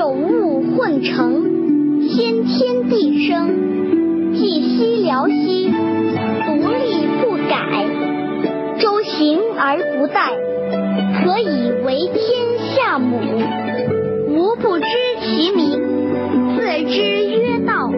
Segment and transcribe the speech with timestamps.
[0.00, 3.50] 有物混成，先天地生，
[4.32, 5.70] 寂兮寥兮，
[6.46, 7.84] 独立不改，
[8.78, 10.32] 周行而不殆，
[11.22, 12.18] 可以为天
[12.74, 13.18] 下母。
[14.26, 14.86] 吾不知
[15.20, 15.78] 其名，
[16.56, 17.92] 自知曰道。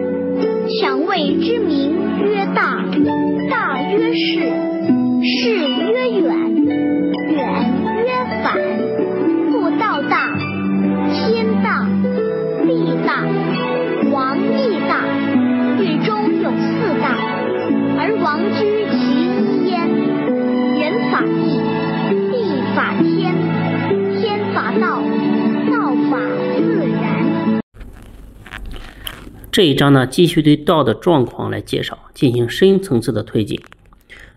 [29.53, 33.61] 这一章呢，继续对道的状况来介绍，进行深层次的推进。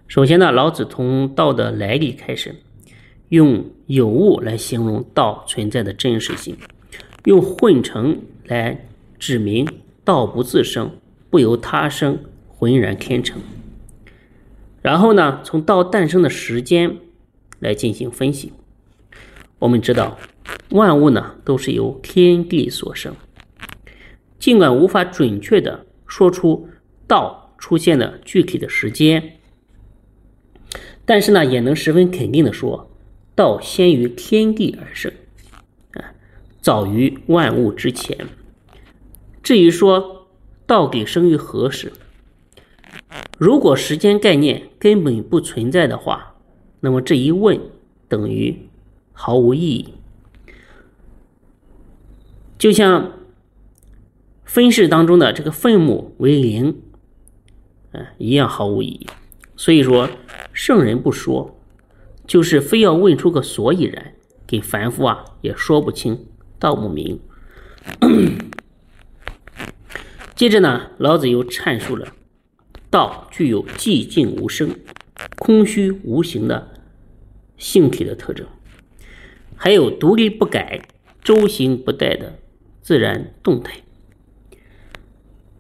[0.07, 2.57] 首先呢，老子从道的来历开始，
[3.31, 6.59] 用有物来形容道存在的真实性，
[7.25, 8.87] 用混成来
[9.19, 9.67] 指明
[10.05, 10.91] 道不自生，
[11.31, 13.41] 不由他生，浑然天成。
[14.83, 16.95] 然后呢，从道诞生的时间
[17.59, 18.53] 来进行分析。
[19.61, 20.19] 我们知道，
[20.73, 23.15] 万物呢都是由天地所生。
[24.39, 26.69] 尽管无法准确的说出
[27.07, 29.39] 道出现的具体的时间，
[31.05, 32.91] 但是呢，也能十分肯定的说，
[33.35, 35.11] 道先于天地而生，
[35.95, 36.13] 啊，
[36.61, 38.27] 早于万物之前。
[39.43, 40.29] 至于说
[40.67, 41.93] 道给生于何时，
[43.39, 46.37] 如果时间概念根本不存在的话，
[46.81, 47.59] 那么这一问
[48.07, 48.69] 等于
[49.13, 49.95] 毫无意义，
[52.59, 53.13] 就像。
[54.47, 56.81] 分式当中的这个分母为零，
[57.91, 59.07] 嗯，一样毫无意义。
[59.57, 60.09] 所以说，
[60.53, 61.59] 圣人不说，
[62.27, 64.15] 就是非要问出个所以然，
[64.47, 66.27] 给凡夫啊也说不清
[66.59, 67.21] 道不明。
[70.35, 72.09] 接着呢，老子又阐述了
[72.89, 74.77] 道具有寂静无声、
[75.39, 76.69] 空虚无形的
[77.57, 78.47] 性体的特征，
[79.57, 80.87] 还有独立不改、
[81.23, 82.39] 周行不殆的
[82.81, 83.81] 自然动态。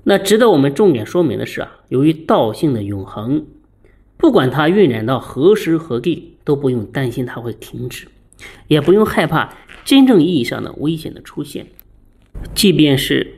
[0.08, 3.44] 那值得我们重点说明的是啊，由于道性的永恒，
[4.16, 8.06] 不管它运染到何时何地，都不用担心它会停止，
[8.68, 9.52] 也不用害怕
[9.84, 11.66] 真正意义上的危险的出现。
[12.54, 13.34] 即便是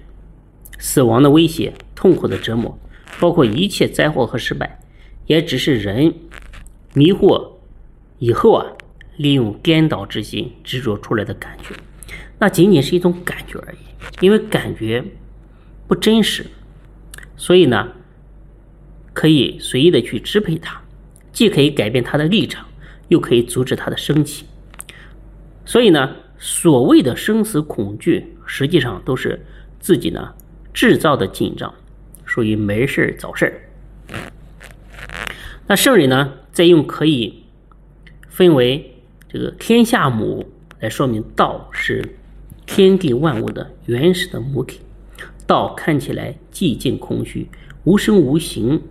[0.78, 2.78] 死亡的威胁、痛苦的折磨，
[3.18, 4.78] 包括一切灾祸和失败，
[5.24, 6.12] 也只是人
[6.92, 7.52] 迷惑
[8.18, 8.66] 以后啊，
[9.16, 11.74] 利用颠倒之心执着出来的感觉，
[12.38, 13.78] 那仅仅是一种感觉而已，
[14.20, 15.02] 因为感觉
[15.86, 16.44] 不真实。
[17.38, 17.92] 所以呢，
[19.14, 20.82] 可以随意的去支配它，
[21.32, 22.66] 既可以改变它的立场，
[23.08, 24.44] 又可以阻止它的升起。
[25.64, 29.46] 所以呢，所谓的生死恐惧，实际上都是
[29.78, 30.34] 自己呢
[30.74, 31.72] 制造的紧张，
[32.24, 33.62] 属于没事找事。
[35.68, 37.44] 那圣人呢，再用可以
[38.28, 38.96] 分为
[39.28, 40.44] 这个天下母
[40.80, 42.16] 来说明道是
[42.66, 44.80] 天地万物的原始的母体。
[45.48, 47.48] 道看起来寂静空虚、
[47.84, 48.82] 无声无形，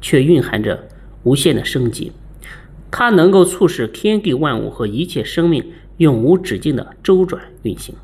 [0.00, 0.88] 却蕴含着
[1.22, 2.10] 无限的生机。
[2.90, 7.94] 它能够促使天地万物和一切生命永无止境的周转运行。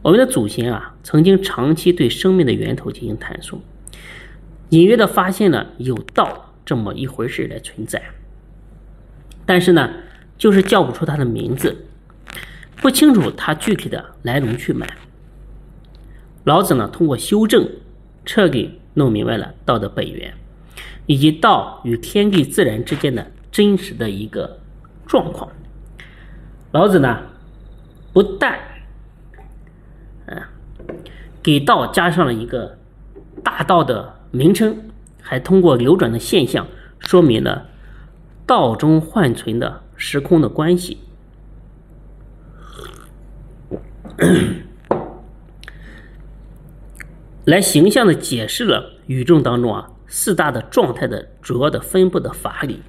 [0.00, 3.60] 我们的祖先啊，曾经长期对生命的源头进行探索，
[4.70, 8.02] 隐约的发现了有道这么一回事来存在。
[9.44, 9.90] 但是呢，
[10.38, 11.84] 就是叫不出它的名字，
[12.76, 14.88] 不清楚它具体的来龙去脉。
[16.44, 17.68] 老子呢，通过修正，
[18.24, 20.32] 彻底弄明白了道的本源，
[21.06, 24.58] 以及道与天地自然之间的真实的一个
[25.06, 25.50] 状况。
[26.72, 27.18] 老子呢，
[28.12, 28.58] 不但，
[30.26, 30.42] 嗯，
[31.42, 32.78] 给道加上了一个
[33.42, 34.76] 大道的名称，
[35.20, 36.66] 还通过流转的现象，
[36.98, 37.66] 说明了
[38.46, 40.98] 道中幻存的时空的关系。
[47.48, 52.80] 来形象的解释了宇宙当中啊四大的状态的主要的分布的法理。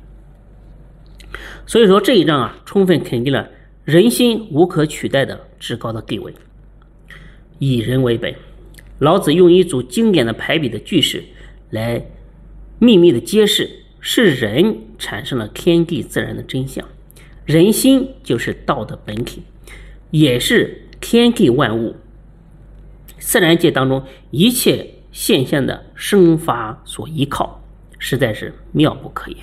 [1.66, 3.50] 所以说这一章啊，充分肯定了
[3.86, 6.34] 人心无可取代的至高的地位。
[7.58, 8.36] 以人为本，
[8.98, 11.24] 老子用一组经典的排比的句式
[11.70, 12.06] 来
[12.80, 13.70] 秘密的揭示，
[14.02, 16.86] 是人产生了天地自然的真相，
[17.46, 19.42] 人心就是道的本体，
[20.12, 21.96] 也是天地万物。
[23.30, 27.62] 自然界当中一切现象的生发所依靠，
[28.00, 29.38] 实在是妙不可言。